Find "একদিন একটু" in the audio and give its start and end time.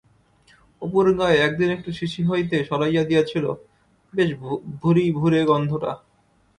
1.47-1.89